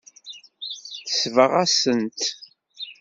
Tesbeɣ-asent-tt. 1.07 2.21